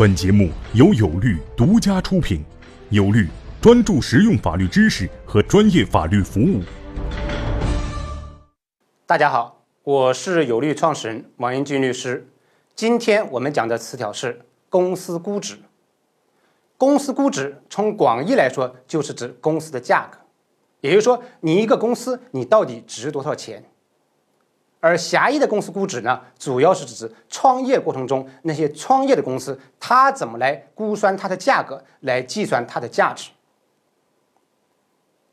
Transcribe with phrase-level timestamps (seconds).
[0.00, 2.42] 本节目由有律独家出品，
[2.88, 3.28] 有律
[3.60, 6.62] 专注实用法律知识和专业法律服务。
[9.04, 12.26] 大家好，我是有律创始人王英俊律师。
[12.74, 14.40] 今天我们讲的词条是
[14.70, 15.58] 公司估值。
[16.78, 20.16] 公司估值从广义来说，就是指公司的价格，
[20.80, 23.62] 也就是说，你一个公司你到底值多少钱。
[24.80, 33.30] 而狭义的公司估值呢，主要是指创业过程中那些创业的公司，它怎么来估算它的价格，来计算它的价值。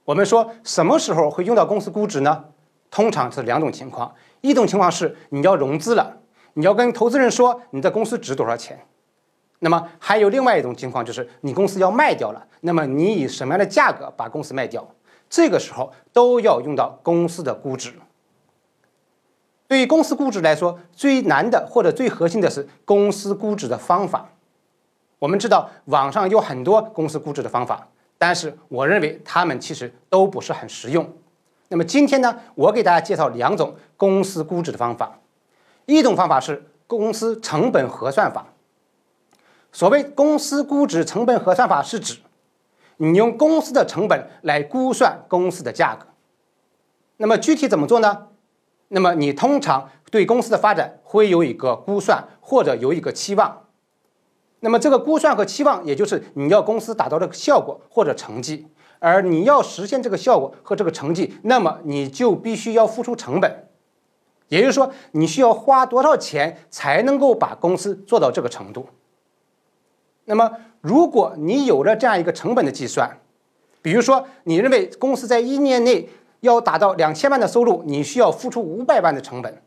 [0.04, 2.46] 我们说什么时候会用到公司估值呢？
[2.90, 6.18] 通常是两种情况，一种情况是你要融资了，
[6.54, 8.78] 你要跟投资人说你的公司值多少钱；
[9.60, 14.86] 那么还有另外一种情况，就是你公司要卖掉了，那么你以什么样的价格把公司卖掉？
[15.30, 17.94] 这个时候都要用到公司的估值。
[19.68, 24.30] 对于公司估值来说，最难的或者最核心的是公司估值的方法。
[25.20, 31.12] 我们知道网上有很多公司估值的方法，但是我认为他们其实都不是很实用。
[31.70, 35.20] 那么今天呢，我给大家介绍两种公司估值的方法。
[35.86, 38.48] 一种方法是公司成本核算法。
[39.74, 42.20] 所谓公司估值成本核算法，是指
[42.98, 46.06] 你用公司的成本来估算公司的价格。
[47.18, 48.28] 那么具体怎么做呢？
[48.90, 53.66] 那么你通常对公司的发展会有一个估算或者有一个期望，
[54.62, 58.68] 那么这个估算和期望，也就是你要公司达到这个效果或者成绩，
[59.00, 63.68] 而你要实现这个效果和这个成绩，那么你就必须要付出成本，
[64.48, 68.88] 也就是说你需要花多少钱才能够把公司做到这个程度。
[70.24, 73.20] 那么如果你有了这样一个成本的计算，
[73.82, 76.08] 比如说你认为公司在一年内。
[76.42, 79.62] 要达到两千万的收入，你需要付出五百万的成本。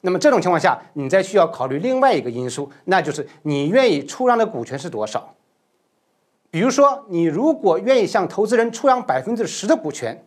[0.00, 5.34] 那么这种情况下，你再需要考虑另外一个因素，那就是你愿意出让的股权是多少。
[6.50, 10.24] 比如说，你如果愿意向投资人出让百分之十的股权，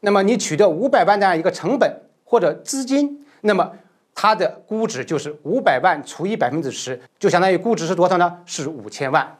[0.00, 3.72] 那么你取得五百万这样一个成本或者资金，那么
[4.14, 8.40] 它的估值就是五百万除以百分之十，就相当于估值是多少呢？
[8.44, 9.38] 是五千万。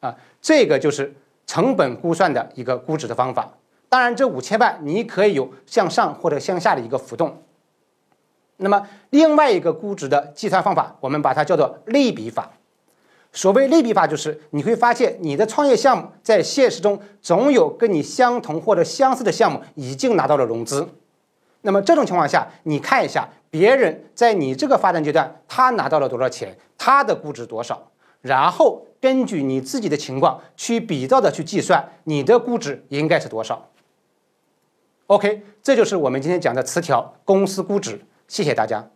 [0.00, 1.14] 啊，这个就是
[1.46, 3.50] 成本估算的一个估值的方法。
[3.94, 7.44] 当然，这五千万你可以有向上或者向下的一个浮动。
[8.56, 12.50] 那么，另外一个估值的计算方法，我们把它叫做类比法。
[13.32, 20.88] 所谓类比法，就是你会发现你的创业项目在现实中总有跟你相同或者相似的项目已经拿到了融资。
[21.62, 33.68] 那么这种情况下，你看一下别人在你这个发展阶段他拿到了多少钱，他的估值多少，然后根据你自己的情况去比较的去计算你的估值应该是多少。
[35.08, 38.06] OK，这就是我们今天讲的词条公司估值。
[38.26, 38.93] 谢谢大家。